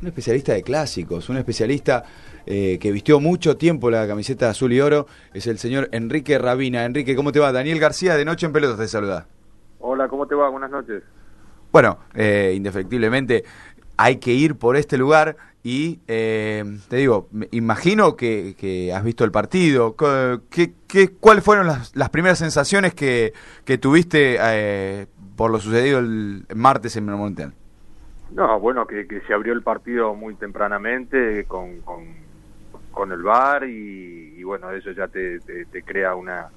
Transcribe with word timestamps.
un 0.00 0.08
especialista 0.08 0.52
de 0.52 0.62
clásicos, 0.62 1.28
un 1.28 1.36
especialista 1.36 2.04
eh, 2.44 2.78
que 2.80 2.92
vistió 2.92 3.20
mucho 3.20 3.56
tiempo 3.56 3.90
la 3.90 4.06
camiseta 4.06 4.50
azul 4.50 4.72
y 4.72 4.80
oro, 4.80 5.06
es 5.32 5.46
el 5.46 5.58
señor 5.58 5.88
Enrique 5.92 6.38
Rabina. 6.38 6.84
Enrique, 6.84 7.16
¿cómo 7.16 7.32
te 7.32 7.40
va? 7.40 7.52
Daniel 7.52 7.80
García 7.80 8.16
de 8.16 8.24
Noche 8.24 8.46
en 8.46 8.52
Pelotas 8.52 8.78
te 8.78 8.88
saluda. 8.88 9.26
Hola, 9.80 10.08
¿cómo 10.08 10.26
te 10.26 10.34
va? 10.34 10.48
Buenas 10.48 10.70
noches. 10.70 11.02
Bueno, 11.72 11.98
eh, 12.14 12.52
indefectiblemente 12.56 13.44
hay 13.96 14.16
que 14.16 14.32
ir 14.32 14.56
por 14.56 14.76
este 14.76 14.98
lugar 14.98 15.36
y 15.62 16.00
eh, 16.06 16.64
te 16.88 16.96
digo, 16.96 17.28
imagino 17.50 18.14
que, 18.16 18.92
has 18.94 19.02
visto 19.02 19.24
el 19.24 19.32
partido. 19.32 19.96
¿Qué, 20.48 20.74
qué, 20.86 21.08
cuáles 21.08 21.42
fueron 21.42 21.66
las, 21.66 21.94
las, 21.96 22.10
primeras 22.10 22.38
sensaciones 22.38 22.94
que, 22.94 23.32
que 23.64 23.76
tuviste 23.76 24.36
eh, 24.40 25.06
por 25.34 25.50
lo 25.50 25.58
sucedido 25.58 25.98
el 25.98 26.46
martes 26.54 26.96
en 26.96 27.06
Monumental? 27.06 27.52
No, 28.30 28.58
bueno, 28.60 28.86
que, 28.86 29.06
que, 29.06 29.20
se 29.22 29.32
abrió 29.32 29.52
el 29.52 29.62
partido 29.62 30.14
muy 30.14 30.34
tempranamente 30.34 31.44
con, 31.46 31.80
con, 31.80 33.12
el 33.12 33.22
VAR 33.22 33.64
y, 33.64 34.42
bueno, 34.42 34.70
eso 34.72 34.90
ya 34.90 35.06
te, 35.08 35.38
te, 35.40 35.82
crea 35.82 36.14
una, 36.14 36.48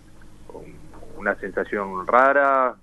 una 1.18 1.36
sensación 1.36 2.08
rara. 2.08 2.76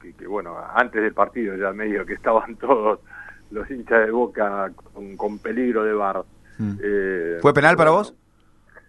Que, 0.00 0.12
que 0.14 0.26
bueno, 0.26 0.56
antes 0.74 1.02
del 1.02 1.14
partido 1.14 1.56
ya 1.56 1.72
medio 1.72 2.04
que 2.04 2.14
estaban 2.14 2.56
todos 2.60 3.00
los 3.50 3.70
hinchas 3.70 4.06
de 4.06 4.10
Boca 4.10 4.72
con, 5.16 5.38
peligro 5.38 5.84
de 5.84 5.92
bar. 5.92 6.24
Mm. 6.58 6.78
Eh, 6.82 7.38
¿Fue 7.40 7.54
penal 7.54 7.76
para 7.76 7.90
vos? 7.90 8.14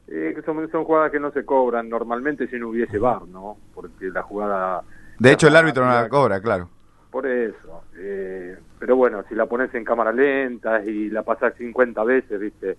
Eh, 0.07 0.41
son, 0.45 0.69
son 0.71 0.85
jugadas 0.85 1.11
que 1.11 1.19
no 1.19 1.31
se 1.31 1.45
cobran 1.45 1.89
normalmente 1.89 2.47
si 2.47 2.57
no 2.57 2.69
hubiese 2.69 2.97
bar, 2.97 3.27
¿no? 3.27 3.57
Porque 3.75 4.09
la 4.09 4.23
jugada... 4.23 4.83
De 5.19 5.31
hecho, 5.31 5.47
el 5.47 5.55
árbitro 5.55 5.85
no 5.85 5.91
la 5.91 6.07
cobra, 6.07 6.39
claro. 6.39 6.69
Por 7.11 7.27
eso. 7.27 7.83
Eh, 7.97 8.57
pero 8.79 8.95
bueno, 8.95 9.23
si 9.27 9.35
la 9.35 9.45
pones 9.45 9.73
en 9.73 9.83
cámara 9.83 10.11
lenta 10.11 10.83
y 10.83 11.09
la 11.09 11.23
pasas 11.23 11.55
50 11.55 12.03
veces, 12.03 12.39
¿viste? 12.39 12.77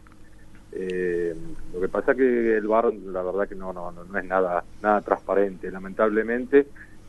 Eh, 0.73 1.34
lo 1.73 1.80
que 1.80 1.88
pasa 1.88 2.15
que 2.15 2.57
el 2.57 2.66
bar, 2.66 2.93
la 2.93 3.23
verdad 3.23 3.49
que 3.49 3.55
no, 3.55 3.73
no, 3.73 3.90
no 3.90 4.18
es 4.18 4.24
nada, 4.24 4.65
nada 4.82 5.01
transparente, 5.01 5.71
lamentablemente, 5.71 6.66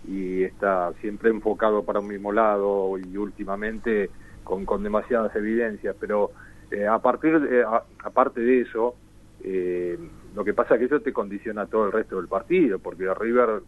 y 0.07 0.43
está 0.43 0.93
siempre 1.01 1.29
enfocado 1.29 1.83
para 1.83 1.99
un 1.99 2.07
mismo 2.07 2.31
lado 2.31 2.97
y 2.97 3.17
últimamente 3.17 4.09
con, 4.43 4.65
con 4.65 4.81
demasiadas 4.81 5.35
evidencias, 5.35 5.95
pero 5.99 6.31
eh, 6.71 6.87
a 6.87 6.99
partir 6.99 7.39
de, 7.39 7.65
aparte 8.03 8.41
de 8.41 8.61
eso, 8.61 8.95
eh, 9.43 9.97
lo 10.35 10.43
que 10.43 10.53
pasa 10.53 10.75
es 10.75 10.79
que 10.79 10.85
eso 10.85 11.01
te 11.01 11.13
condiciona 11.13 11.65
todo 11.65 11.85
el 11.87 11.91
resto 11.91 12.17
del 12.17 12.27
partido, 12.27 12.79
porque 12.79 13.13
River, 13.13 13.61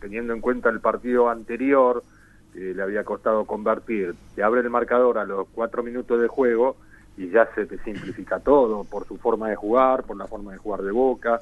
teniendo 0.00 0.32
en 0.32 0.40
cuenta 0.40 0.68
el 0.68 0.80
partido 0.80 1.28
anterior, 1.28 2.02
le 2.54 2.82
había 2.82 3.04
costado 3.04 3.44
convertir, 3.44 4.14
te 4.34 4.42
abre 4.42 4.62
el 4.62 4.70
marcador 4.70 5.18
a 5.18 5.24
los 5.24 5.46
cuatro 5.52 5.82
minutos 5.82 6.20
de 6.20 6.28
juego 6.28 6.76
y 7.16 7.28
ya 7.28 7.48
se 7.54 7.66
te 7.66 7.78
simplifica 7.78 8.40
todo 8.40 8.84
por 8.84 9.06
su 9.06 9.18
forma 9.18 9.50
de 9.50 9.56
jugar, 9.56 10.04
por 10.04 10.16
la 10.16 10.26
forma 10.26 10.52
de 10.52 10.58
jugar 10.58 10.82
de 10.82 10.90
Boca, 10.90 11.40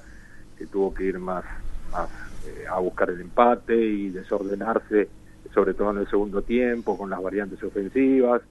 que 0.58 0.66
tuvo 0.66 0.92
que 0.92 1.04
ir 1.04 1.18
más, 1.18 1.44
más 1.92 2.08
eh, 2.46 2.64
a 2.68 2.78
buscar 2.80 3.10
el 3.10 3.20
empate 3.20 3.76
y 3.76 4.10
desordenarse, 4.10 5.08
sobre 5.52 5.74
todo 5.74 5.90
en 5.92 5.98
el 5.98 6.08
segundo 6.08 6.42
tiempo, 6.42 6.98
con 6.98 7.10
las 7.10 7.22
variantes 7.22 7.62
ofensivas 7.62 8.42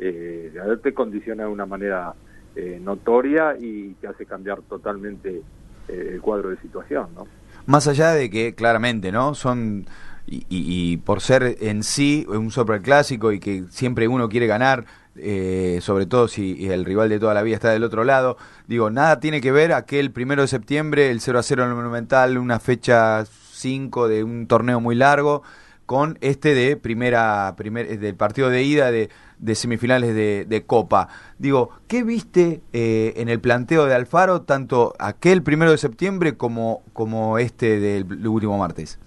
eh, 0.00 0.52
te 0.82 0.94
condiciona 0.94 1.44
de 1.44 1.48
una 1.50 1.66
manera 1.66 2.14
eh, 2.56 2.80
notoria 2.82 3.54
y 3.58 3.94
te 4.00 4.08
hace 4.08 4.26
cambiar 4.26 4.62
totalmente 4.62 5.42
eh, 5.88 6.10
el 6.12 6.20
cuadro 6.20 6.50
de 6.50 6.56
situación, 6.58 7.08
¿no? 7.14 7.26
Más 7.66 7.86
allá 7.86 8.12
de 8.12 8.30
que 8.30 8.54
claramente, 8.54 9.12
¿no? 9.12 9.34
Son 9.34 9.86
y, 10.26 10.96
por 10.98 11.20
ser 11.20 11.56
en 11.60 11.82
sí 11.82 12.26
un 12.28 12.50
clásico 12.82 13.32
y 13.32 13.40
que 13.40 13.64
siempre 13.70 14.08
uno 14.08 14.28
quiere 14.28 14.46
ganar, 14.46 14.86
eh, 15.16 15.80
sobre 15.82 16.06
todo 16.06 16.28
si 16.28 16.70
el 16.70 16.84
rival 16.84 17.08
de 17.08 17.18
toda 17.18 17.34
la 17.34 17.42
vida 17.42 17.56
está 17.56 17.70
del 17.70 17.84
otro 17.84 18.04
lado. 18.04 18.36
Digo, 18.66 18.90
nada 18.90 19.20
tiene 19.20 19.40
que 19.40 19.52
ver 19.52 19.72
aquel 19.72 20.12
primero 20.12 20.42
de 20.42 20.48
septiembre, 20.48 21.10
el 21.10 21.20
0 21.20 21.38
a 21.38 21.42
0 21.42 21.64
en 21.64 21.68
el 21.70 21.74
Monumental, 21.74 22.38
una 22.38 22.60
fecha 22.60 23.24
5 23.24 24.08
de 24.08 24.24
un 24.24 24.46
torneo 24.46 24.80
muy 24.80 24.94
largo, 24.94 25.42
con 25.86 26.18
este 26.20 26.54
de 26.54 26.76
primera, 26.76 27.54
primer, 27.56 27.98
del 27.98 28.14
partido 28.14 28.48
de 28.48 28.62
ida 28.62 28.92
de, 28.92 29.10
de 29.40 29.54
semifinales 29.56 30.14
de, 30.14 30.64
Copa. 30.66 31.08
Digo, 31.38 31.70
¿qué 31.88 32.04
viste 32.04 32.62
eh, 32.72 33.14
en 33.16 33.28
el 33.28 33.40
planteo 33.40 33.86
de 33.86 33.94
Alfaro, 33.94 34.42
tanto 34.42 34.94
aquel 35.00 35.42
primero 35.42 35.72
de 35.72 35.78
septiembre 35.78 36.36
como, 36.36 36.84
como 36.92 37.38
este 37.38 37.80
del 37.80 38.28
último 38.28 38.56
martes? 38.56 39.00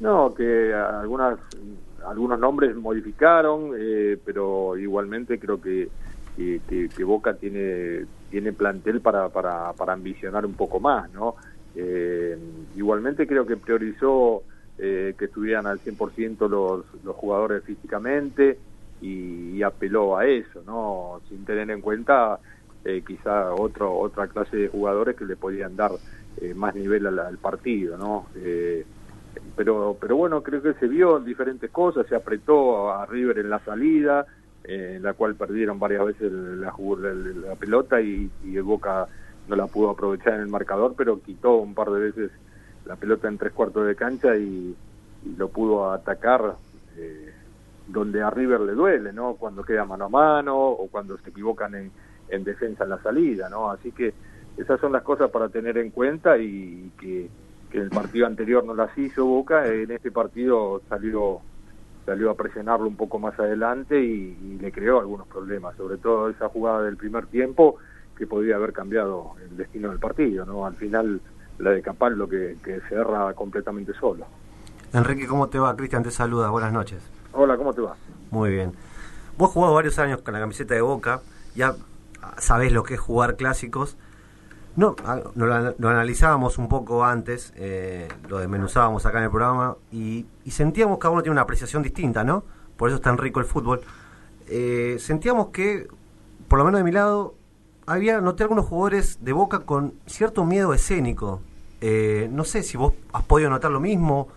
No, 0.00 0.34
que 0.34 0.72
algunas 0.74 1.38
algunos 2.06 2.38
nombres 2.38 2.74
modificaron, 2.76 3.72
eh, 3.76 4.16
pero 4.24 4.76
igualmente 4.78 5.38
creo 5.38 5.60
que, 5.60 5.88
que, 6.36 7.04
Boca 7.04 7.34
tiene 7.34 8.06
tiene 8.30 8.52
plantel 8.52 9.00
para, 9.00 9.28
para, 9.28 9.72
para 9.72 9.94
ambicionar 9.94 10.46
un 10.46 10.54
poco 10.54 10.78
más, 10.80 11.12
¿no? 11.12 11.34
Eh, 11.74 12.38
igualmente 12.76 13.26
creo 13.26 13.46
que 13.46 13.56
priorizó 13.56 14.42
que 14.78 15.16
estuvieran 15.18 15.66
al 15.66 15.80
100% 15.80 16.48
los, 16.48 16.84
los 17.02 17.16
jugadores 17.16 17.64
físicamente, 17.64 18.58
y, 19.00 19.62
apeló 19.62 20.16
a 20.16 20.26
eso, 20.26 20.62
¿no? 20.66 21.20
Sin 21.28 21.44
tener 21.44 21.70
en 21.70 21.80
cuenta 21.80 22.38
eh, 22.84 23.02
quizá 23.06 23.52
otro, 23.54 23.96
otra 23.98 24.28
clase 24.28 24.56
de 24.56 24.68
jugadores 24.68 25.16
que 25.16 25.24
le 25.24 25.36
podían 25.36 25.76
dar 25.76 25.92
eh, 26.40 26.54
más 26.54 26.74
nivel 26.74 27.06
al, 27.06 27.38
partido, 27.38 27.96
¿no? 27.96 28.26
Eh, 29.38 29.42
pero, 29.56 29.96
pero 30.00 30.16
bueno, 30.16 30.42
creo 30.42 30.62
que 30.62 30.74
se 30.74 30.86
vio 30.86 31.20
diferentes 31.20 31.70
cosas, 31.70 32.06
se 32.06 32.16
apretó 32.16 32.90
a 32.90 33.06
River 33.06 33.38
en 33.38 33.50
la 33.50 33.58
salida, 33.60 34.26
en 34.64 35.02
la 35.02 35.14
cual 35.14 35.34
perdieron 35.34 35.78
varias 35.78 36.04
veces 36.04 36.30
la, 36.32 36.72
la, 36.76 37.54
pelota 37.54 38.00
y, 38.00 38.30
y, 38.44 38.58
Boca 38.58 39.06
no 39.48 39.56
la 39.56 39.66
pudo 39.66 39.90
aprovechar 39.90 40.34
en 40.34 40.40
el 40.40 40.48
marcador, 40.48 40.94
pero 40.96 41.22
quitó 41.22 41.56
un 41.56 41.74
par 41.74 41.90
de 41.90 42.00
veces 42.00 42.30
la 42.84 42.96
pelota 42.96 43.28
en 43.28 43.38
tres 43.38 43.52
cuartos 43.52 43.86
de 43.86 43.96
cancha 43.96 44.36
y, 44.36 44.76
lo 45.36 45.48
pudo 45.48 45.90
atacar 45.90 46.54
eh, 46.96 47.32
donde 47.88 48.22
a 48.22 48.30
River 48.30 48.60
le 48.60 48.72
duele, 48.72 49.12
¿no? 49.12 49.34
Cuando 49.34 49.64
queda 49.64 49.84
mano 49.84 50.04
a 50.04 50.08
mano 50.08 50.56
o 50.56 50.86
cuando 50.88 51.18
se 51.18 51.30
equivocan 51.30 51.74
en, 51.74 51.90
en 52.28 52.44
defensa 52.44 52.84
en 52.84 52.90
la 52.90 53.02
salida, 53.02 53.48
¿no? 53.48 53.68
Así 53.70 53.90
que 53.90 54.14
esas 54.56 54.80
son 54.80 54.92
las 54.92 55.02
cosas 55.02 55.30
para 55.30 55.48
tener 55.48 55.76
en 55.76 55.90
cuenta 55.90 56.38
y 56.38 56.92
que, 57.00 57.28
que 57.70 57.78
el 57.78 57.90
partido 57.90 58.26
anterior 58.26 58.64
no 58.64 58.74
las 58.74 58.96
hizo 58.96 59.24
Boca, 59.24 59.66
en 59.66 59.90
este 59.90 60.10
partido 60.10 60.80
salió 60.88 61.40
salió 62.08 62.30
a 62.30 62.34
presionarlo 62.34 62.88
un 62.88 62.96
poco 62.96 63.18
más 63.18 63.38
adelante 63.38 64.00
y, 64.02 64.58
le 64.58 64.72
creó 64.72 64.98
algunos 64.98 65.28
problemas, 65.28 65.76
sobre 65.76 65.98
todo 65.98 66.30
esa 66.30 66.48
jugada 66.48 66.82
del 66.82 66.96
primer 66.96 67.26
tiempo 67.26 67.76
que 68.16 68.26
podría 68.26 68.56
haber 68.56 68.72
cambiado 68.72 69.32
el 69.42 69.56
destino 69.56 69.90
del 69.90 69.98
partido, 69.98 70.46
¿no? 70.46 70.66
Al 70.66 70.74
final 70.74 71.20
la 71.58 71.70
de 71.70 71.82
Capal 71.82 72.16
lo 72.16 72.28
que, 72.28 72.56
que 72.64 72.80
se 72.88 72.94
erra 72.94 73.32
completamente 73.34 73.92
solo. 73.92 74.24
Enrique, 74.92 75.26
¿cómo 75.26 75.48
te 75.48 75.58
va? 75.58 75.76
Cristian 75.76 76.02
te 76.02 76.10
saluda, 76.10 76.48
buenas 76.50 76.72
noches. 76.72 77.02
Hola, 77.32 77.56
¿cómo 77.58 77.74
te 77.74 77.82
va? 77.82 77.94
Muy 78.30 78.50
bien. 78.50 78.72
Vos 79.36 79.50
jugado 79.50 79.74
varios 79.74 79.98
años 79.98 80.22
con 80.22 80.32
la 80.34 80.40
camiseta 80.40 80.74
de 80.74 80.80
Boca, 80.80 81.20
ya 81.54 81.74
sabés 82.38 82.72
lo 82.72 82.82
que 82.82 82.94
es 82.94 83.00
jugar 83.00 83.36
clásicos. 83.36 83.96
No, 84.76 84.94
lo, 85.34 85.88
analizábamos 85.88 86.56
un 86.58 86.68
poco 86.68 87.04
antes, 87.04 87.52
eh, 87.56 88.08
lo 88.28 88.38
desmenuzábamos 88.38 89.04
acá 89.06 89.18
en 89.18 89.24
el 89.24 89.30
programa 89.30 89.76
y, 89.90 90.26
sentíamos 90.48 90.98
que 90.98 91.02
cada 91.02 91.12
uno 91.12 91.22
tiene 91.22 91.32
una 91.32 91.42
apreciación 91.42 91.82
distinta, 91.82 92.22
¿no? 92.22 92.44
Por 92.76 92.88
eso 92.88 92.96
es 92.96 93.02
tan 93.02 93.18
rico 93.18 93.40
el 93.40 93.46
fútbol. 93.46 93.80
Eh, 94.46 94.96
sentíamos 95.00 95.48
que, 95.48 95.88
por 96.46 96.58
lo 96.58 96.64
menos 96.64 96.78
de 96.78 96.84
mi 96.84 96.92
lado, 96.92 97.34
había 97.86 98.20
noté 98.20 98.44
algunos 98.44 98.66
jugadores 98.66 99.18
de 99.24 99.32
Boca 99.32 99.60
con 99.60 99.94
cierto 100.06 100.44
miedo 100.44 100.72
escénico. 100.74 101.40
Eh, 101.80 102.28
no 102.30 102.44
sé 102.44 102.62
si 102.62 102.76
vos 102.76 102.94
has 103.12 103.24
podido 103.24 103.50
notar 103.50 103.70
lo 103.70 103.80
mismo. 103.80 104.28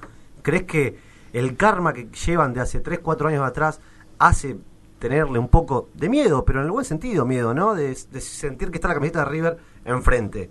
¿Crees 0.42 0.64
que 0.64 0.98
el 1.34 1.56
karma 1.56 1.94
que 1.94 2.10
llevan 2.26 2.54
de 2.54 2.62
hace 2.62 2.80
3, 2.80 3.00
4 3.00 3.28
años 3.30 3.46
atrás 3.46 3.80
hace 4.20 4.58
tenerle 5.00 5.40
un 5.40 5.48
poco 5.48 5.90
de 5.96 6.10
miedo, 6.10 6.46
pero 6.46 6.60
en 6.60 6.66
el 6.66 6.72
buen 6.72 6.86
sentido 6.86 7.26
miedo, 7.26 7.54
¿no? 7.54 7.74
De, 7.74 7.96
sentir 7.96 8.70
que 8.70 8.78
está 8.78 8.88
la 8.88 8.94
camiseta 8.94 9.20
de 9.20 9.26
River 9.26 9.58
enfrente. 9.86 10.50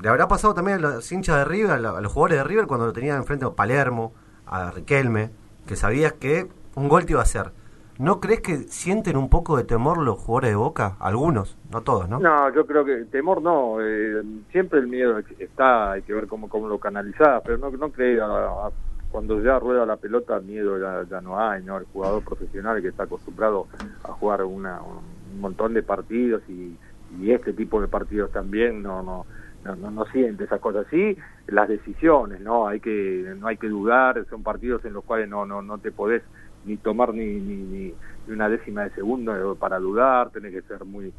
Le 0.00 0.08
habrá 0.08 0.28
pasado 0.28 0.54
también 0.54 0.78
a 0.78 0.80
los 0.80 1.08
de 1.08 1.44
River, 1.44 1.72
a, 1.72 2.00
los 2.00 2.12
jugadores 2.12 2.38
de 2.38 2.44
River, 2.44 2.66
cuando 2.66 2.86
lo 2.86 2.92
tenían 2.92 3.18
enfrente 3.18 3.44
a 3.44 3.50
Palermo, 3.50 4.12
a 4.46 4.70
Riquelme, 4.70 5.30
que 5.66 5.76
sabías 5.76 6.14
que 6.14 6.48
un 6.74 6.88
gol 6.88 7.04
te 7.04 7.12
iba 7.12 7.20
a 7.20 7.24
hacer. 7.24 7.52
¿No 7.98 8.18
crees 8.18 8.40
que 8.40 8.56
sienten 8.56 9.18
un 9.18 9.28
poco 9.28 9.58
de 9.58 9.64
temor 9.64 9.98
los 9.98 10.18
jugadores 10.18 10.50
de 10.50 10.56
Boca? 10.56 10.96
Algunos, 11.00 11.58
no 11.70 11.82
todos, 11.82 12.08
¿no? 12.08 12.18
No, 12.18 12.50
yo 12.54 12.64
creo 12.64 12.82
que 12.82 13.04
temor 13.04 13.42
no. 13.42 13.76
Eh, 13.82 14.22
siempre 14.50 14.78
el 14.78 14.86
miedo 14.86 15.18
está, 15.38 15.92
hay 15.92 16.02
que 16.02 16.14
ver 16.14 16.26
cómo, 16.26 16.48
cómo 16.48 16.66
lo 16.66 16.78
canalizás, 16.78 17.42
pero 17.44 17.58
no, 17.58 17.70
no 17.70 17.90
creo 17.92 18.72
cuando 19.10 19.42
ya 19.42 19.58
rueda 19.58 19.84
la 19.84 19.96
pelota 19.96 20.38
miedo 20.40 20.78
ya, 21.04 21.20
no 21.20 21.38
hay, 21.38 21.62
¿no? 21.64 21.78
El 21.78 21.84
jugador 21.86 22.24
profesional 22.24 22.80
que 22.80 22.88
está 22.88 23.02
acostumbrado 23.02 23.66
a 24.04 24.12
jugar 24.12 24.44
una, 24.44 24.80
un 24.80 25.40
montón 25.40 25.74
de 25.74 25.82
partidos 25.82 26.42
y, 26.48 26.76
y 27.18 27.32
este 27.32 27.52
tipo 27.52 27.80
de 27.80 27.88
partidos 27.88 28.30
también 28.30 28.82
no 28.82 29.02
no 29.02 29.26
no, 29.62 29.90
no, 29.90 30.06
siente 30.06 30.44
esas 30.44 30.60
cosas 30.60 30.86
sí 30.90 31.16
las 31.48 31.68
decisiones 31.68 32.40
no 32.40 32.66
hay 32.66 32.80
que 32.80 33.34
no 33.38 33.46
hay 33.46 33.56
que 33.56 33.68
dudar 33.68 34.24
son 34.30 34.42
partidos 34.42 34.84
en 34.84 34.94
los 34.94 35.04
cuales 35.04 35.28
no 35.28 35.44
no 35.44 35.60
no 35.60 35.78
te 35.78 35.92
podés 35.92 36.22
ni 36.64 36.76
tomar 36.76 37.14
ni, 37.14 37.24
ni, 37.40 37.56
ni 37.56 37.94
una 38.28 38.48
décima 38.48 38.84
de 38.84 38.90
segundo 38.90 39.56
para 39.58 39.78
dudar, 39.78 40.30
tenés 40.30 40.52
que 40.52 40.62
ser 40.62 40.84
muy, 40.84 41.12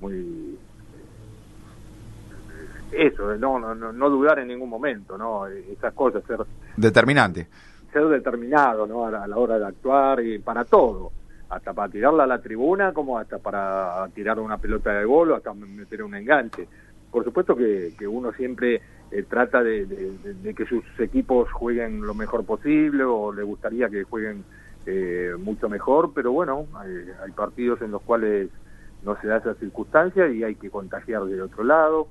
muy 0.00 0.58
eso, 2.92 3.36
no, 3.36 3.58
no, 3.58 3.74
no, 3.74 4.10
dudar 4.10 4.40
en 4.40 4.48
ningún 4.48 4.68
momento, 4.68 5.16
¿no? 5.16 5.46
Esas 5.46 5.94
cosas, 5.94 6.24
ser... 6.24 6.40
Determinante. 6.76 7.46
Ser 7.92 8.06
determinado, 8.08 8.84
¿no? 8.86 9.06
A 9.06 9.26
la, 9.28 9.36
hora 9.36 9.60
de 9.60 9.66
actuar 9.66 10.20
y 10.24 10.40
para 10.40 10.64
todo, 10.64 11.12
hasta 11.50 11.74
para 11.74 11.90
tirarla 11.90 12.24
a 12.24 12.28
la 12.28 12.40
tribuna, 12.40 12.92
como 12.92 13.18
hasta 13.18 13.38
para 13.38 14.08
tirar 14.14 14.38
una 14.38 14.58
pelota 14.58 14.92
de 14.92 15.04
gol 15.04 15.32
o 15.32 15.34
hasta 15.34 15.52
meter 15.52 16.02
un 16.04 16.14
enganche. 16.14 16.68
Por 17.10 17.24
supuesto 17.24 17.56
que, 17.56 17.92
uno 18.06 18.32
siempre 18.32 18.80
eh, 19.10 19.24
trata 19.28 19.62
de, 19.62 20.54
que 20.56 20.64
sus 20.66 20.84
equipos 21.00 21.50
jueguen 21.50 22.02
lo 22.02 22.14
mejor 22.14 22.44
posible 22.44 23.02
o 23.02 23.32
le 23.32 23.42
gustaría 23.42 23.88
que 23.88 24.04
jueguen 24.04 24.44
eh, 24.86 25.32
mucho 25.38 25.68
mejor, 25.68 26.12
pero 26.14 26.30
bueno, 26.30 26.66
hay, 26.76 27.32
partidos 27.32 27.82
en 27.82 27.90
los 27.90 28.02
cuales 28.02 28.48
no 29.02 29.20
se 29.20 29.26
da 29.26 29.38
esa 29.38 29.54
circunstancia 29.54 30.28
y 30.28 30.44
hay 30.44 30.54
que 30.54 30.70
contagiar 30.70 31.24
del 31.24 31.42
otro 31.42 31.64
lado 31.64 32.08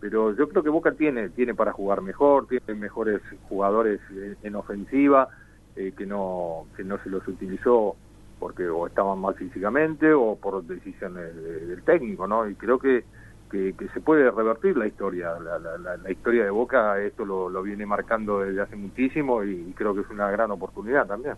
pero 0.00 0.34
yo 0.34 0.48
creo 0.48 0.62
que 0.62 0.70
Boca 0.70 0.92
tiene 0.92 1.28
tiene 1.28 1.54
para 1.54 1.72
jugar 1.72 2.00
mejor, 2.00 2.46
tiene 2.46 2.72
mejores 2.74 3.20
jugadores 3.50 4.00
en, 4.42 4.56
ofensiva 4.56 5.28
eh, 5.76 5.92
que 5.94 6.06
no 6.06 6.64
que 6.74 6.82
no 6.82 6.96
se 7.02 7.10
los 7.10 7.28
utilizó 7.28 7.96
porque 8.40 8.68
o 8.68 8.86
estaban 8.86 9.20
mal 9.20 9.34
físicamente 9.34 10.12
o 10.12 10.34
por 10.34 10.64
decisiones 10.64 11.36
del 11.36 11.82
técnico, 11.82 12.26
¿no? 12.26 12.48
Y 12.48 12.54
creo 12.54 12.78
que, 12.78 13.04
que, 13.50 13.74
se 13.92 14.00
puede 14.00 14.30
revertir 14.30 14.76
la 14.76 14.86
historia, 14.86 15.38
la, 15.38 15.58
la, 15.58 16.10
historia 16.10 16.44
de 16.44 16.50
Boca, 16.50 16.98
esto 17.00 17.24
lo, 17.24 17.50
lo, 17.50 17.62
viene 17.62 17.84
marcando 17.84 18.40
desde 18.40 18.62
hace 18.62 18.76
muchísimo 18.76 19.44
y, 19.44 19.74
creo 19.76 19.94
que 19.94 20.00
es 20.00 20.10
una 20.10 20.30
gran 20.30 20.50
oportunidad 20.50 21.06
también. 21.06 21.34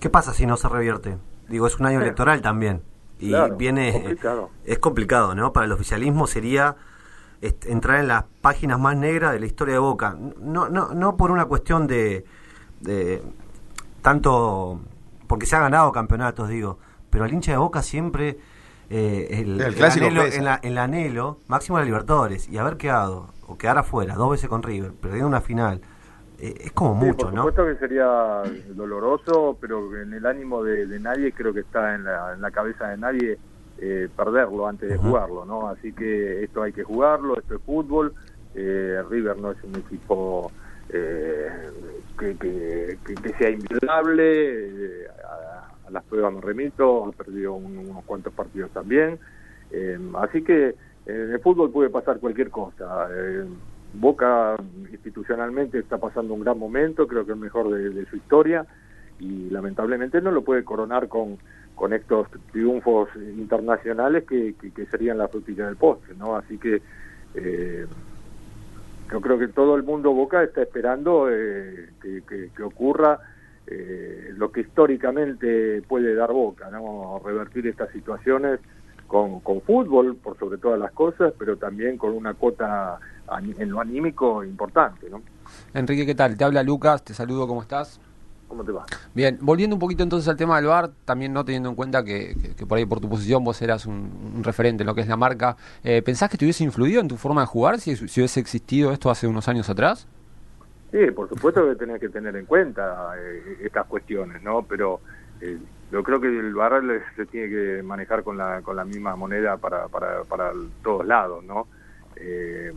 ¿Qué 0.00 0.08
pasa 0.08 0.32
si 0.32 0.46
no 0.46 0.56
se 0.56 0.68
revierte? 0.68 1.18
Digo, 1.48 1.66
es 1.66 1.78
un 1.78 1.86
año 1.86 2.00
electoral 2.00 2.40
también 2.40 2.80
y 3.18 3.32
viene 3.56 4.16
es 4.64 4.78
complicado, 4.78 5.34
¿no? 5.34 5.52
Para 5.52 5.66
el 5.66 5.72
oficialismo 5.72 6.26
sería 6.26 6.76
entrar 7.40 8.00
en 8.00 8.08
las 8.08 8.24
páginas 8.40 8.80
más 8.80 8.96
negras 8.96 9.32
de 9.32 9.40
la 9.40 9.46
historia 9.46 9.74
de 9.74 9.80
Boca. 9.80 10.16
No, 10.40 10.68
no, 10.68 10.88
no 10.94 11.16
por 11.16 11.30
una 11.30 11.44
cuestión 11.44 11.86
de, 11.86 12.24
de 12.80 13.22
tanto, 14.02 14.80
porque 15.26 15.46
se 15.46 15.56
ha 15.56 15.60
ganado 15.60 15.92
campeonatos, 15.92 16.48
digo, 16.48 16.78
pero 17.10 17.24
el 17.24 17.32
hincha 17.32 17.52
de 17.52 17.58
Boca 17.58 17.82
siempre... 17.82 18.38
Eh, 18.88 19.42
el, 19.42 19.60
anhelo, 19.60 20.24
en 20.24 20.46
el 20.62 20.78
anhelo 20.78 21.40
máximo 21.48 21.76
de 21.80 21.86
Libertadores 21.86 22.48
y 22.48 22.56
haber 22.56 22.76
quedado 22.76 23.30
o 23.48 23.58
quedar 23.58 23.78
afuera 23.78 24.14
dos 24.14 24.30
veces 24.30 24.48
con 24.48 24.62
River, 24.62 24.92
perdiendo 24.92 25.26
una 25.26 25.40
final, 25.40 25.80
eh, 26.38 26.54
es 26.60 26.72
como 26.72 26.94
mucho, 26.94 27.26
por 27.26 27.34
¿no? 27.34 27.42
Por 27.42 27.52
supuesto 27.52 27.80
que 27.80 27.86
sería 27.86 28.42
doloroso, 28.74 29.56
pero 29.60 29.96
en 29.96 30.12
el 30.12 30.24
ánimo 30.24 30.62
de, 30.62 30.86
de 30.86 31.00
nadie 31.00 31.32
creo 31.32 31.52
que 31.52 31.60
está 31.60 31.94
en 31.94 32.04
la, 32.04 32.34
en 32.34 32.40
la 32.40 32.50
cabeza 32.52 32.88
de 32.88 32.96
nadie 32.96 33.38
eh, 33.78 34.08
perderlo 34.14 34.66
antes 34.66 34.88
de 34.88 34.96
jugarlo, 34.96 35.44
¿no? 35.44 35.68
Así 35.68 35.92
que 35.92 36.44
esto 36.44 36.62
hay 36.62 36.72
que 36.72 36.82
jugarlo, 36.82 37.38
esto 37.38 37.56
es 37.56 37.62
fútbol. 37.62 38.14
Eh, 38.54 39.02
River 39.10 39.36
no 39.38 39.50
es 39.50 39.62
un 39.64 39.76
equipo 39.76 40.50
eh, 40.90 41.48
que, 42.18 42.36
que, 42.36 42.98
que, 43.04 43.28
sea 43.38 43.50
inviolable, 43.50 45.06
a, 45.08 45.90
las 45.90 46.04
pruebas 46.04 46.34
me 46.34 46.40
remito, 46.40 47.06
ha 47.06 47.12
perdido 47.12 47.54
unos 47.54 48.04
cuantos 48.04 48.32
partidos 48.32 48.70
también. 48.70 49.18
así 50.18 50.42
que 50.42 50.74
en 51.06 51.32
el 51.32 51.40
fútbol 51.40 51.70
puede 51.70 51.90
pasar 51.90 52.18
cualquier 52.18 52.50
cosa. 52.50 53.08
Boca 53.94 54.56
institucionalmente 54.90 55.78
está 55.78 55.98
pasando 55.98 56.34
un 56.34 56.40
gran 56.40 56.58
momento, 56.58 57.06
creo 57.06 57.24
que 57.24 57.32
el 57.32 57.38
mejor 57.38 57.70
de 57.70 58.04
su 58.06 58.16
historia, 58.16 58.66
y 59.18 59.48
lamentablemente 59.50 60.20
no 60.20 60.30
lo 60.30 60.42
puede 60.42 60.64
coronar 60.64 61.08
con 61.08 61.38
con 61.76 61.92
estos 61.92 62.26
triunfos 62.50 63.10
internacionales 63.14 64.24
que, 64.24 64.54
que, 64.54 64.86
serían 64.86 65.18
la 65.18 65.28
frutilla 65.28 65.66
del 65.66 65.76
postre, 65.76 66.14
¿no? 66.16 66.34
Así 66.34 66.58
que 66.58 66.80
eh, 67.34 67.86
yo 69.10 69.20
creo 69.20 69.38
que 69.38 69.48
todo 69.48 69.76
el 69.76 69.82
mundo 69.82 70.12
Boca 70.12 70.42
está 70.42 70.62
esperando 70.62 71.28
eh, 71.30 71.90
que, 72.00 72.62
ocurra 72.62 73.18
eh, 73.66 74.32
lo 74.36 74.50
que 74.50 74.62
históricamente 74.62 75.82
puede 75.82 76.14
dar 76.14 76.32
Boca, 76.32 76.70
¿no? 76.70 77.20
Revertir 77.24 77.66
estas 77.66 77.90
situaciones 77.90 78.60
con, 79.06 79.40
con 79.40 79.60
fútbol, 79.62 80.16
por 80.16 80.38
sobre 80.38 80.58
todas 80.58 80.78
las 80.78 80.92
cosas, 80.92 81.32
pero 81.38 81.56
también 81.56 81.96
con 81.96 82.12
una 82.12 82.34
cuota 82.34 82.98
en 83.58 83.70
lo 83.70 83.80
anímico 83.80 84.44
importante, 84.44 85.08
¿no? 85.10 85.22
Enrique, 85.74 86.06
¿qué 86.06 86.14
tal? 86.14 86.36
Te 86.36 86.44
habla 86.44 86.62
Lucas, 86.62 87.04
te 87.04 87.14
saludo, 87.14 87.46
¿cómo 87.46 87.62
estás? 87.62 88.00
¿Cómo 88.48 88.64
te 88.64 88.72
va? 88.72 88.86
Bien, 89.14 89.38
volviendo 89.40 89.74
un 89.74 89.80
poquito 89.80 90.02
entonces 90.02 90.28
al 90.28 90.36
tema 90.36 90.56
del 90.56 90.66
bar, 90.66 90.90
también 91.04 91.32
no 91.32 91.44
teniendo 91.44 91.68
en 91.68 91.74
cuenta 91.74 92.04
que, 92.04 92.36
por 92.68 92.78
ahí 92.78 92.86
por 92.86 93.00
tu 93.00 93.08
posición 93.08 93.42
vos 93.42 93.60
eras 93.60 93.86
un, 93.86 94.42
referente 94.42 94.82
en 94.82 94.86
lo 94.86 94.94
que 94.94 95.00
es 95.00 95.08
la 95.08 95.16
marca, 95.16 95.56
eh, 95.82 96.00
¿pensás 96.02 96.30
que 96.30 96.38
te 96.38 96.44
hubiese 96.44 96.62
influido 96.62 97.00
en 97.00 97.08
tu 97.08 97.16
forma 97.16 97.40
de 97.40 97.46
jugar 97.48 97.80
si, 97.80 97.96
si 97.96 98.20
hubiese 98.20 98.40
existido 98.40 98.92
esto 98.92 99.10
hace 99.10 99.26
unos 99.26 99.48
años 99.48 99.68
atrás? 99.68 100.06
Sí, 100.92 101.10
por 101.10 101.28
supuesto 101.28 101.68
que 101.68 101.74
tenés 101.74 102.00
que 102.00 102.08
tener 102.08 102.36
en 102.36 102.46
cuenta 102.46 103.14
eh, 103.18 103.58
estas 103.64 103.86
cuestiones, 103.86 104.40
¿no? 104.42 104.62
Pero 104.62 105.00
eh, 105.40 105.58
yo 105.90 106.02
creo 106.04 106.20
que 106.20 106.28
el 106.28 106.54
bar 106.54 106.82
se 107.16 107.26
tiene 107.26 107.48
que 107.48 107.82
manejar 107.82 108.22
con 108.22 108.38
la, 108.38 108.62
con 108.62 108.76
la 108.76 108.84
misma 108.84 109.16
moneda 109.16 109.56
para, 109.56 109.88
para, 109.88 110.22
para 110.22 110.52
todos 110.82 111.04
lados, 111.06 111.44
¿no? 111.44 111.66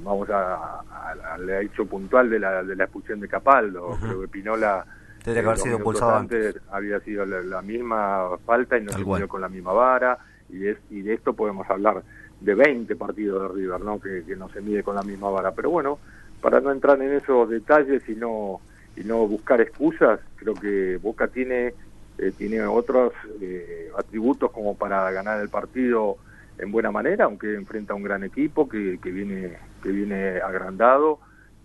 vamos 0.04 0.30
al 0.30 1.50
hecho 1.62 1.86
puntual 1.86 2.30
de 2.30 2.40
la, 2.40 2.62
de 2.62 2.76
la 2.76 2.84
expulsión 2.84 3.22
de 3.22 3.30
Capaldo, 3.30 3.98
creo 4.02 4.20
que 4.20 4.28
Pinola 4.28 4.86
Tendría 5.24 5.44
que 5.44 5.50
haber 5.50 5.60
sido 5.60 5.78
impulsado 5.78 6.16
antes. 6.16 6.56
Había 6.72 7.00
sido 7.02 7.26
la, 7.26 7.62
misma 7.62 8.38
falta 8.46 8.78
y 8.78 8.84
no 8.84 8.92
se 8.92 9.04
dio 9.04 9.28
con 9.28 9.42
la 9.42 9.50
misma 9.50 9.74
vara. 9.74 10.18
Y 10.50 10.58
de, 10.58 10.78
y 10.90 11.02
de 11.02 11.14
esto 11.14 11.34
podemos 11.34 11.70
hablar 11.70 12.04
de 12.40 12.56
20 12.56 12.96
partidos 12.96 13.42
de 13.42 13.56
River, 13.56 13.82
¿no? 13.82 14.00
Que, 14.00 14.24
no 14.36 14.50
se 14.50 14.62
mide 14.62 14.84
con 14.84 14.96
la 14.96 15.04
misma 15.04 15.30
vara. 15.30 15.52
Pero 15.52 15.70
bueno, 15.70 16.00
para 16.42 16.62
no 16.62 16.72
entrar 16.72 17.02
en 17.02 17.14
esos 17.14 17.50
detalles 17.50 18.08
y 18.08 18.16
no, 18.16 18.62
y 18.96 19.04
no 19.04 19.28
buscar 19.28 19.62
excusas, 19.62 20.20
creo 20.38 20.54
que 20.54 20.98
Boca 20.98 21.28
tiene, 21.28 21.74
eh, 22.18 22.32
tiene 22.38 22.62
otros 22.62 23.14
eh, 23.42 23.92
atributos 23.98 24.52
como 24.52 24.76
para 24.76 25.12
ganar 25.12 25.42
el 25.42 25.50
partido 25.50 26.18
en 26.58 26.72
buena 26.72 26.92
manera, 26.92 27.26
aunque 27.26 27.56
enfrenta 27.56 27.94
a 27.94 27.96
un 27.96 28.04
gran 28.04 28.24
equipo 28.24 28.68
que, 28.68 29.00
que 29.02 29.12
viene 29.12 29.58
que 29.82 29.90
viene 29.90 30.40
agrandado 30.40 31.20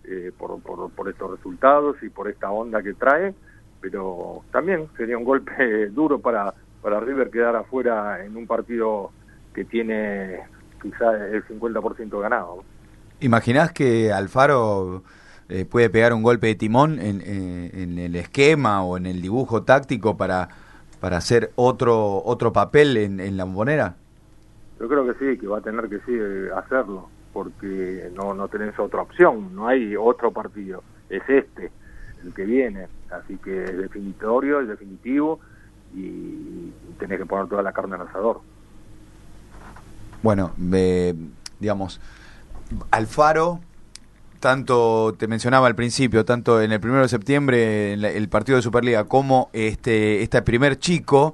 eh, 0.07 0.31
por, 0.37 0.59
por, 0.61 0.89
por, 0.91 1.09
estos 1.09 1.31
resultados 1.31 1.97
y 2.03 2.09
por 2.09 2.29
esta 2.29 2.51
onda 2.51 2.83
que 2.83 2.93
trae, 2.93 3.33
pero 3.81 4.43
también 4.51 4.87
sería 4.97 5.17
un 5.17 5.23
golpe 5.23 5.87
duro 5.91 6.19
para, 6.19 6.53
para 6.81 6.99
River 6.99 7.29
quedar 7.29 7.55
afuera 7.55 8.23
en 8.23 8.37
un 8.37 8.45
partido 8.45 9.11
que 9.53 9.65
tiene 9.65 10.41
quizá 10.81 11.27
el 11.27 11.43
50% 11.45 12.21
ganado. 12.21 12.63
¿Imaginás 13.19 13.71
que 13.71 14.11
Alfaro 14.11 15.03
eh, 15.49 15.65
puede 15.65 15.89
pegar 15.89 16.13
un 16.13 16.21
golpe 16.21 16.47
de 16.47 16.55
timón 16.55 16.99
en, 16.99 17.21
eh, 17.21 17.71
en, 17.73 17.97
el 17.97 18.15
esquema 18.15 18.83
o 18.83 18.97
en 18.97 19.05
el 19.05 19.21
dibujo 19.21 19.63
táctico 19.63 20.17
para, 20.17 20.49
para 20.99 21.17
hacer 21.17 21.51
otro, 21.55 22.21
otro 22.23 22.53
papel 22.53 22.97
en, 22.97 23.19
en 23.19 23.37
la 23.37 23.45
bombonera? 23.45 23.95
Yo 24.79 24.87
creo 24.87 25.05
que 25.05 25.13
sí, 25.13 25.39
que 25.39 25.47
va 25.47 25.59
a 25.59 25.61
tener 25.61 25.87
que 25.87 25.99
sí 25.99 26.13
hacerlo 26.55 27.09
porque 27.35 28.09
no, 28.15 28.33
no 28.33 28.47
tenés 28.47 28.79
otra 28.79 29.01
opción, 29.01 29.53
no 29.53 29.67
hay 29.67 29.93
otro 29.97 30.31
partido, 30.31 30.83
es 31.09 31.21
este, 31.27 31.69
el 32.23 32.33
que 32.33 32.45
viene, 32.45 32.87
así 33.11 33.35
que 33.43 33.65
es 33.65 33.77
definitorio, 33.77 34.61
es 34.61 34.69
definitivo 34.69 35.41
y 35.93 36.71
tenés 36.97 37.19
que 37.19 37.25
poner 37.25 37.49
toda 37.49 37.61
la 37.61 37.73
carne 37.73 37.95
al 37.95 38.03
asador. 38.03 38.39
Bueno, 40.23 40.53
digamos, 41.59 41.99
Alfaro, 42.89 43.59
tanto 44.39 45.13
te 45.19 45.27
mencionaba 45.27 45.67
al 45.67 45.75
principio, 45.75 46.23
tanto 46.23 46.61
en 46.61 46.71
el 46.71 46.79
primero 46.79 47.01
de 47.01 47.09
septiembre, 47.09 47.91
en 47.91 48.05
el 48.05 48.29
partido 48.29 48.55
de 48.55 48.61
Superliga, 48.61 49.03
como 49.03 49.49
este, 49.51 50.23
este 50.23 50.41
primer 50.41 50.79
chico, 50.79 51.33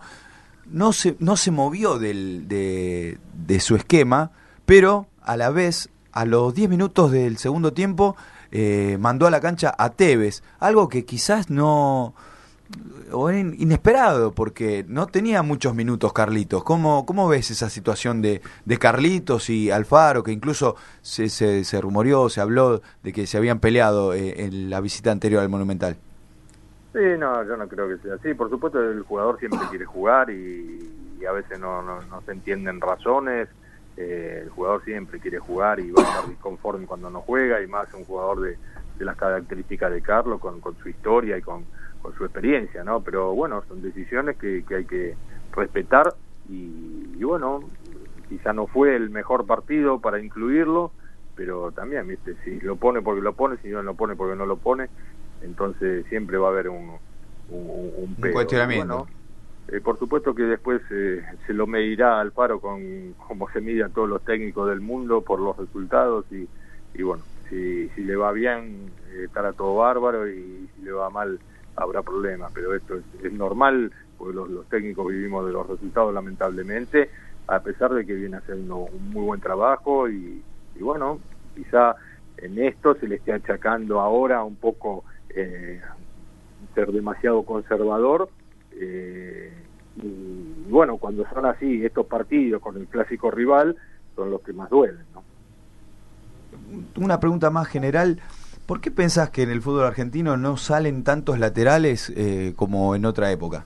no 0.66 0.94
se, 0.94 1.16
no 1.20 1.38
se 1.38 1.52
movió 1.52 2.00
del, 2.00 2.48
de, 2.48 3.20
de 3.36 3.60
su 3.60 3.76
esquema, 3.76 4.32
pero 4.66 5.06
a 5.22 5.38
la 5.38 5.52
vez, 5.52 5.91
a 6.12 6.26
los 6.26 6.54
10 6.54 6.70
minutos 6.70 7.12
del 7.12 7.38
segundo 7.38 7.74
tiempo, 7.74 8.16
eh, 8.52 8.98
mandó 9.00 9.28
a 9.28 9.32
la 9.32 9.40
cancha 9.40 9.74
a 9.78 9.92
Tevez, 9.92 10.44
algo 10.60 10.90
que 10.90 11.06
quizás 11.06 11.50
no 11.50 12.14
o 13.12 13.30
inesperado 13.30 14.32
porque 14.32 14.86
no 14.88 15.08
tenía 15.08 15.44
muchos 15.44 15.76
minutos 15.76 16.14
Carlitos. 16.14 16.64
¿Cómo, 16.64 17.06
cómo 17.06 17.28
ves 17.28 17.52
esa 17.52 17.70
situación 17.70 18.22
de, 18.22 18.42
de 18.66 18.78
Carlitos 18.78 19.50
y 19.50 19.70
Alfaro, 19.72 20.24
que 20.24 20.32
incluso 20.32 20.76
se, 21.02 21.30
se, 21.30 21.82
rumoreó, 21.82 22.30
se 22.30 22.42
habló 22.42 22.82
de 23.04 23.14
que 23.14 23.28
se 23.28 23.38
habían 23.38 23.60
peleado 23.60 24.14
eh, 24.14 24.46
en 24.46 24.70
la 24.70 24.80
visita 24.80 25.12
anterior 25.12 25.42
al 25.42 25.50
Monumental? 25.50 25.98
Sí, 26.94 27.00
no, 27.18 27.44
yo 27.44 27.56
no 27.56 27.68
creo 27.68 27.88
que 27.88 27.98
sea 28.04 28.16
así. 28.16 28.34
Por 28.34 28.50
supuesto, 28.50 28.82
el 28.82 29.04
jugador 29.04 29.40
siempre 29.40 29.60
quiere 29.70 29.86
jugar 29.86 30.30
y, 30.30 30.90
a 31.28 31.32
veces 31.32 31.60
no, 31.60 31.82
no, 31.82 32.22
se 32.26 32.32
entienden 32.32 32.82
razones. 32.82 33.48
Eh, 33.98 34.42
el 34.44 34.50
jugador 34.50 34.84
siempre 34.84 35.20
quiere 35.20 35.40
jugar 35.40 35.80
y 35.80 35.92
va 35.92 36.02
a 36.02 36.06
estar 36.06 36.30
disconforme 36.30 36.86
cuando 36.86 37.10
no 37.10 37.22
juega, 37.22 37.62
y 37.62 37.68
más 37.68 37.94
un 37.94 38.06
jugador 38.06 38.42
de, 38.42 38.58
las 39.00 39.18
características 39.18 39.92
de 39.92 40.02
Carlos, 40.02 40.40
con, 40.40 40.62
su 40.82 40.90
historia 40.90 41.36
y 41.36 41.42
con, 41.42 41.66
con 42.04 42.14
su 42.16 42.24
experiencia, 42.24 42.84
¿no? 42.84 43.02
Pero 43.02 43.34
bueno, 43.34 43.64
son 43.68 43.82
decisiones 43.82 44.38
que, 44.38 44.64
que 44.64 44.76
hay 44.76 44.86
que 44.86 45.16
respetar 45.54 46.14
y, 46.48 47.16
y 47.18 47.24
bueno, 47.24 47.62
quizá 48.30 48.54
no 48.54 48.68
fue 48.68 48.96
el 48.96 49.10
mejor 49.10 49.48
partido 49.48 50.00
para 50.00 50.20
incluirlo, 50.20 50.92
pero 51.36 51.72
también, 51.72 52.08
¿viste? 52.08 52.36
Si 52.44 52.60
lo 52.60 52.76
pone 52.76 53.02
porque 53.02 53.22
lo 53.22 53.34
pone, 53.34 53.58
si 53.58 53.70
no 53.70 53.82
lo 53.82 53.96
pone 53.96 54.16
porque 54.16 54.36
no 54.36 54.46
lo 54.46 54.58
pone, 54.58 54.88
entonces 55.42 56.06
siempre 56.08 56.38
va 56.38 56.50
a 56.50 56.52
haber 56.52 56.70
un, 56.70 56.92
un, 57.50 58.16
un, 58.20 58.32
cuestionamiento. 58.32 59.08
Eh, 59.68 59.80
por 59.82 59.98
supuesto 60.00 60.34
que 60.34 60.44
después 60.44 60.82
eh, 60.92 61.24
se 61.46 61.54
lo 61.54 61.68
medirá 61.68 62.20
Alfaro 62.20 62.60
con 62.60 63.14
como 63.28 63.50
se 63.52 63.62
mide 63.62 63.84
a 63.84 63.90
todos 63.90 64.10
los 64.10 64.24
técnicos 64.24 64.70
del 64.70 64.82
mundo 64.82 65.22
por 65.22 65.40
los 65.40 65.58
resultados 65.58 66.26
y, 66.32 66.48
y 66.94 67.04
bueno, 67.04 67.24
si, 67.50 67.90
si 67.90 68.04
le 68.04 68.16
va 68.16 68.32
bien 68.32 68.92
eh, 69.12 69.24
estará 69.26 69.54
todo 69.54 69.76
bárbaro 69.76 70.28
y 70.28 70.70
si 70.76 70.82
le 70.84 70.92
va 70.92 71.10
mal 71.10 71.40
habrá 71.76 72.02
problemas, 72.02 72.52
pero 72.54 72.76
esto 72.76 72.96
es, 73.24 73.32
normal 73.32 73.92
porque 74.18 74.36
los, 74.36 74.50
los 74.50 74.68
técnicos 74.68 75.08
vivimos 75.08 75.46
de 75.46 75.54
los 75.54 75.68
resultados 75.68 76.14
lamentablemente, 76.14 77.10
a 77.48 77.60
pesar 77.62 77.94
de 77.94 78.06
que 78.06 78.14
viene 78.14 78.38
haciendo 78.38 78.78
un 78.78 79.10
muy 79.10 79.24
buen 79.24 79.42
trabajo 79.42 80.10
y, 80.10 80.44
y 80.76 80.84
bueno, 80.84 81.20
quizá 81.56 81.96
en 82.38 82.60
esto 82.60 82.96
se 82.96 83.08
le 83.08 83.16
esté 83.16 83.34
achacando 83.34 84.00
ahora 84.00 84.44
un 84.44 84.56
poco 84.56 85.04
eh, 85.30 85.80
ser 86.76 86.92
demasiado 86.92 87.44
conservador 87.44 88.30
eh, 88.74 89.52
y, 90.02 90.08
y 90.08 90.70
bueno, 90.70 90.98
cuando 90.98 91.26
son 91.34 91.46
así 91.46 91.86
estos 91.86 92.06
partidos 92.06 92.62
con 92.62 92.78
el 92.78 92.88
clásico 92.88 93.32
rival 93.32 93.76
son 94.16 94.32
los 94.32 94.42
que 94.42 94.54
más 94.54 94.70
duelen, 94.70 95.06
¿no? 95.14 95.24
Una 96.98 97.20
pregunta 97.20 97.50
más 97.50 97.68
general. 97.68 98.22
¿Por 98.66 98.80
qué 98.80 98.92
pensás 98.92 99.30
que 99.32 99.44
en 99.44 99.50
el 99.50 99.62
fútbol 99.62 99.86
argentino 99.86 100.38
no 100.38 100.56
salen 100.56 101.04
tantos 101.04 101.40
laterales 101.40 102.12
eh, 102.16 102.54
como 102.56 102.96
en 102.96 103.06
otra 103.06 103.32
época? 103.32 103.66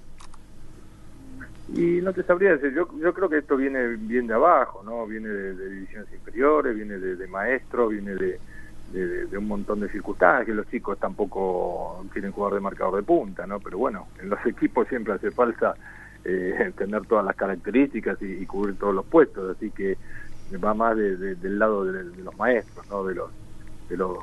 Y 1.74 2.02
no 2.02 2.14
te 2.14 2.24
sabría 2.24 2.52
decir, 2.52 2.74
yo, 2.74 2.88
yo 3.00 3.14
creo 3.14 3.28
que 3.30 3.40
esto 3.40 3.58
viene 3.58 3.88
bien 3.98 4.28
de 4.28 4.34
abajo, 4.34 4.82
¿no? 4.84 5.06
Viene 5.06 5.28
de, 5.30 5.56
de 5.56 5.70
divisiones 5.70 6.08
inferiores, 6.14 6.76
viene 6.76 6.98
de, 6.98 7.16
de 7.16 7.28
maestros, 7.28 7.92
viene 7.92 8.16
de, 8.16 8.40
de, 8.92 9.38
un 9.38 9.48
montón 9.48 9.80
de 9.80 9.90
circunstancias, 9.90 10.56
los 10.56 10.70
chicos 10.70 10.98
tampoco 11.00 12.06
quieren 12.14 12.32
jugar 12.32 12.54
de 12.54 12.60
marcador 12.60 12.96
de 12.96 13.04
punta, 13.04 13.46
¿no? 13.46 13.60
Pero 13.60 13.78
bueno, 13.78 14.08
en 14.22 14.30
los 14.30 14.40
equipos 14.46 14.88
siempre 14.88 15.14
hace 15.14 15.32
falta 15.32 15.76
eh, 16.24 16.72
tener 16.78 17.06
todas 17.06 17.26
las 17.26 17.36
características 17.36 18.22
y, 18.22 18.46
cubrir 18.46 18.78
todos 18.78 18.96
los 18.96 19.06
puestos, 19.06 19.56
así 19.56 19.72
que 19.72 19.98
va 20.64 20.74
más 20.74 20.96
de, 20.96 21.36
del 21.36 21.60
lado 21.60 21.86
de, 21.86 22.04
los 22.22 22.38
maestros, 22.38 22.88
¿no? 22.90 23.04
De 23.04 23.16
los 23.16 23.30
de 23.90 23.98
los 23.98 24.18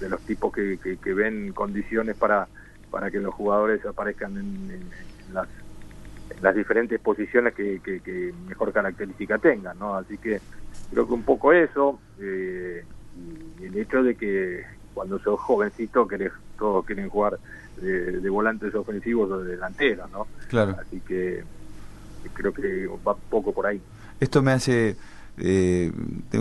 de 0.00 0.08
los 0.08 0.20
tipos 0.22 0.52
que, 0.52 0.78
que, 0.78 1.14
ven 1.14 1.52
condiciones 1.52 2.16
para 2.16 2.48
para 2.90 3.10
que 3.10 3.18
los 3.18 3.34
jugadores 3.34 3.84
aparezcan 3.84 4.36
en, 4.36 4.80
las 5.32 5.48
las 6.40 6.54
diferentes 6.54 7.00
posiciones 7.00 7.54
que, 7.54 7.80
que, 7.80 8.00
que, 8.00 8.32
mejor 8.46 8.72
característica 8.72 9.38
tengan, 9.38 9.78
¿no? 9.78 9.94
Así 9.94 10.16
que 10.16 10.40
creo 10.90 11.06
que 11.06 11.12
un 11.12 11.22
poco 11.22 11.52
eso, 11.52 11.98
eh, 12.20 12.84
y 13.60 13.64
el 13.64 13.78
hecho 13.78 14.02
de 14.02 14.14
que 14.14 14.64
cuando 14.94 15.18
sos 15.18 15.38
jovencito 15.40 16.06
querés, 16.06 16.32
todos 16.58 16.84
quieren 16.84 17.08
jugar 17.08 17.38
de, 17.80 18.20
de 18.20 18.30
volantes 18.30 18.74
ofensivos 18.74 19.30
o 19.30 19.38
de 19.40 19.52
delanteros, 19.52 20.10
¿no? 20.10 20.26
Claro. 20.48 20.76
Así 20.80 21.00
que 21.00 21.42
creo 22.34 22.52
que 22.52 22.88
va 23.06 23.14
poco 23.14 23.52
por 23.52 23.66
ahí. 23.66 23.80
Esto 24.20 24.42
me 24.42 24.52
hace 24.52 24.96
eh, 25.38 25.92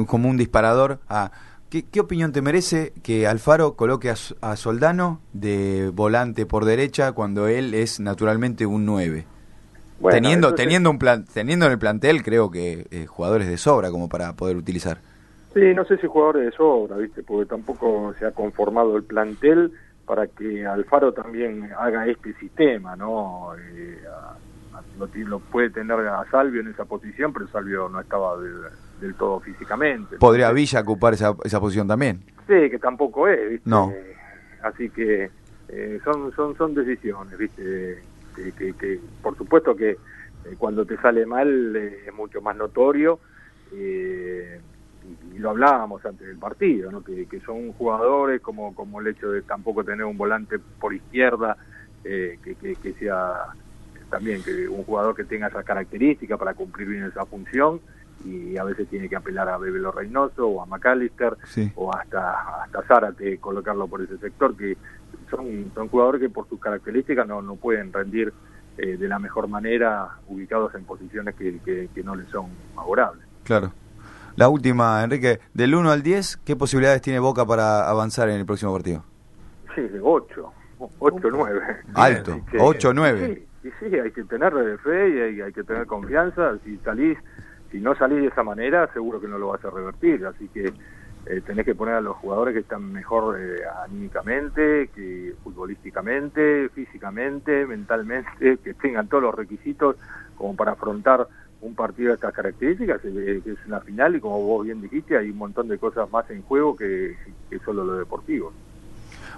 como 0.08 0.30
un 0.30 0.38
disparador 0.38 1.00
a... 1.08 1.32
¿Qué, 1.70 1.86
¿Qué, 1.86 2.00
opinión 2.00 2.32
te 2.32 2.42
merece 2.42 2.94
que 3.04 3.28
Alfaro 3.28 3.76
coloque 3.76 4.10
a, 4.10 4.16
a 4.42 4.56
Soldano 4.56 5.22
de 5.34 5.92
volante 5.94 6.48
por 6.48 6.66
derecha 6.66 7.12
cuando 7.12 7.48
él 7.48 7.76
es 7.76 8.00
naturalmente 8.00 8.66
un 8.66 8.88
9? 8.88 9.28
Bueno, 10.00 10.16
teniendo 10.16 10.56
teniendo 10.56 10.90
un 10.90 10.98
plan, 10.98 11.26
teniendo 11.32 11.66
en 11.66 11.74
el 11.74 11.78
plantel 11.78 12.24
creo 12.24 12.50
que 12.50 12.88
eh, 12.90 13.06
jugadores 13.06 13.48
de 13.48 13.58
sobra 13.58 13.92
como 13.92 14.10
para 14.10 14.34
poder 14.34 14.58
utilizar. 14.58 15.02
Sí, 15.54 15.74
no 15.74 15.84
sé 15.86 15.98
si 15.98 16.08
jugadores 16.08 16.46
de 16.46 16.52
sobra, 16.52 16.98
¿viste? 16.98 17.24
Porque 17.24 17.50
tampoco 17.50 18.14
se 18.20 18.26
ha 18.26 18.32
conformado 18.32 18.96
el 18.98 19.04
plantel 19.04 19.72
para 20.06 20.28
que 20.28 20.66
Alfaro 20.66 21.14
también 21.14 21.70
haga 21.78 22.06
este 22.08 22.34
sistema, 22.34 22.96
¿no? 22.96 23.52
Eh, 23.58 24.00
a, 24.08 24.78
a, 24.78 24.84
lo, 24.98 25.08
lo, 25.28 25.40
puede 25.40 25.70
tener 25.72 26.00
a 26.00 26.24
Salvio 26.30 26.62
en 26.62 26.68
esa 26.68 26.86
posición, 26.86 27.34
pero 27.34 27.48
Salvio 27.48 27.90
no 27.90 28.00
estaba 28.00 28.40
del, 28.40 28.62
del 29.02 29.16
todo 29.16 29.40
físicamente. 29.40 30.18
¿Podría 30.18 30.52
Villa 30.52 30.82
ocupar 30.82 31.14
esa, 31.14 31.36
esa 31.44 31.60
posición 31.60 31.88
también? 31.88 32.22
Sí, 32.48 32.70
que 32.70 32.80
tampoco 32.80 33.28
es, 33.28 33.50
¿viste? 33.50 33.70
No. 33.70 33.92
así 34.64 34.90
que 34.90 35.30
eh, 35.70 36.00
son, 36.04 36.32
son, 36.36 36.56
son 36.58 36.74
decisiones, 36.76 37.38
¿viste? 37.38 38.02
Que, 38.36 38.52
que, 38.52 38.74
que, 38.74 39.00
por 39.22 39.36
supuesto 39.36 39.76
que 39.76 39.92
eh, 39.92 39.98
cuando 40.58 40.86
te 40.86 40.98
sale 40.98 41.26
mal 41.26 41.76
eh, 41.76 42.04
es 42.08 42.14
mucho 42.14 42.42
más 42.42 42.56
notorio 42.56 43.20
eh, 43.74 44.19
y, 45.40 45.42
lo 45.42 45.52
hablábamos 45.52 46.06
antes 46.06 46.28
del 46.28 46.38
partido, 46.38 46.92
¿no? 46.92 47.04
que, 47.04 47.26
que, 47.26 47.40
son 47.42 47.72
jugadores 47.74 48.42
como, 48.42 48.76
como 48.76 49.00
el 49.00 49.08
hecho 49.08 49.32
de 49.32 49.42
tampoco 49.42 49.84
tener 49.84 50.06
un 50.06 50.18
volante 50.18 50.60
por 50.60 50.94
izquierda 50.94 51.58
eh, 52.04 52.40
que, 52.44 52.56
que, 52.56 52.94
sea 52.94 53.54
también 54.10 54.44
que 54.44 54.68
un 54.68 54.84
jugador 54.84 55.16
que 55.16 55.24
tenga 55.24 55.48
esa 55.48 55.64
característica 55.64 56.38
para 56.38 56.54
cumplir 56.54 56.88
bien 56.88 57.04
esa 57.04 57.26
función 57.26 57.80
y 58.26 58.58
a 58.58 58.64
veces 58.64 58.90
tiene 58.90 59.08
que 59.08 59.16
apelar 59.16 59.48
a 59.48 59.58
Bebelo 59.58 59.92
Reynoso 59.92 60.48
o 60.48 60.62
a 60.62 60.66
McAllister 60.66 61.38
sí. 61.46 61.72
o 61.76 61.94
hasta 61.94 62.64
hasta 62.64 62.82
Zárate 62.84 63.38
colocarlo 63.38 63.88
por 63.88 64.02
ese 64.02 64.18
sector 64.18 64.58
que 64.58 64.78
son, 65.30 65.72
son 65.74 65.88
jugadores 65.88 66.22
que 66.22 66.30
por 66.30 66.48
sus 66.50 66.60
características 66.60 67.28
no, 67.28 67.42
no 67.42 67.56
pueden 67.56 67.94
rendir 67.94 68.34
eh, 68.78 68.98
de 68.98 69.08
la 69.08 69.20
mejor 69.20 69.48
manera 69.48 70.10
ubicados 70.28 70.74
en 70.76 70.84
posiciones 70.86 71.36
que, 71.36 71.60
que, 71.60 71.90
que, 71.94 72.04
no 72.04 72.16
les 72.16 72.30
son 72.30 72.48
favorables. 72.76 73.26
Claro. 73.44 73.74
La 74.40 74.48
última, 74.48 75.04
Enrique, 75.04 75.42
del 75.54 75.76
1 75.76 75.92
al 75.92 76.02
10, 76.02 76.38
¿qué 76.46 76.56
posibilidades 76.56 77.02
tiene 77.02 77.20
Boca 77.20 77.46
para 77.46 77.90
avanzar 77.90 78.30
en 78.30 78.40
el 78.40 78.46
próximo 78.46 78.72
partido? 78.72 79.04
Sí, 79.76 79.82
8, 80.02 80.54
8, 80.98 81.28
9. 81.30 81.62
Alto, 81.94 82.40
8, 82.58 82.94
9. 82.94 83.46
Sí, 83.62 83.70
sí, 83.82 84.00
hay 84.00 84.12
que 84.12 84.24
tener 84.24 84.54
fe 84.80 85.10
y 85.10 85.20
hay, 85.20 85.42
hay 85.42 85.52
que 85.52 85.66
tener 85.66 85.86
confianza. 85.88 86.58
Si 86.64 86.78
salís, 86.78 87.18
si 87.70 87.82
no 87.82 87.94
salís 87.96 88.22
de 88.22 88.28
esa 88.28 88.42
manera, 88.44 88.90
seguro 88.94 89.20
que 89.20 89.28
no 89.28 89.38
lo 89.38 89.50
vas 89.50 89.66
a 89.66 89.72
revertir. 89.72 90.26
Así 90.26 90.48
que 90.48 90.72
eh, 91.26 91.42
tenés 91.46 91.66
que 91.66 91.76
poner 91.76 91.96
a 91.96 92.02
los 92.02 92.16
jugadores 92.16 92.54
que 92.54 92.62
están 92.62 92.94
mejor 92.94 93.38
eh, 93.38 93.64
anímicamente, 93.84 94.90
que 94.96 95.36
futbolísticamente, 95.44 96.70
físicamente, 96.70 97.66
mentalmente, 97.66 98.58
que 98.64 98.74
tengan 98.76 99.10
todos 99.10 99.24
los 99.24 99.36
requisitos 99.36 99.98
como 100.38 100.56
para 100.56 100.72
afrontar 100.72 101.28
un 101.62 101.76
partido 101.76 102.10
de 102.10 102.16
estas 102.16 102.34
características, 102.34 103.02
que 103.02 103.38
es 103.46 103.66
una 103.68 103.82
final 103.82 104.16
y 104.16 104.20
como 104.20 104.42
vos 104.42 104.66
bien 104.66 104.82
dijiste, 104.82 105.18
hay 105.18 105.30
un 105.30 105.38
montón 105.38 105.68
de 105.68 105.78
cosas 105.78 106.10
más 106.10 106.30
en 106.30 106.42
juego 106.44 106.76
que, 106.76 107.16
que 107.50 107.60
solo 107.60 107.84
lo 107.84 107.98
deportivo. 107.98 108.54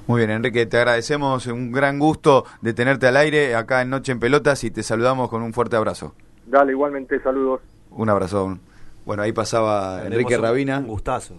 Muy 0.08 0.20
bien, 0.20 0.32
Enrique, 0.32 0.66
te 0.66 0.78
agradecemos, 0.78 1.48
un 1.48 1.72
gran 1.72 2.00
gusto 2.00 2.46
de 2.62 2.74
tenerte 2.74 3.08
al 3.08 3.18
aire 3.18 3.56
acá 3.56 3.82
en 3.82 3.90
Noche 3.90 4.12
en 4.12 4.20
Pelotas 4.20 4.64
y 4.64 4.72
te 4.72 4.84
saludamos 4.84 5.30
con 5.30 5.42
un 5.42 5.54
fuerte 5.54 5.76
abrazo. 5.76 6.14
Dale, 6.46 6.72
igualmente, 6.72 7.20
saludos. 7.22 7.62
Un 7.92 8.10
abrazo. 8.10 8.58
Bueno, 9.06 9.24
ahí 9.24 9.32
pasaba 9.32 10.06
Enrique 10.06 10.38
Rabina. 10.38 10.80
Un 10.80 10.88
gustazo. 10.88 11.36